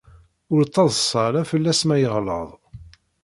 Ur 0.53 0.59
ttaḍsa 0.63 1.19
ara 1.27 1.41
fell-as 1.51 1.81
ma 1.87 1.95
yeɣleḍ. 2.01 2.49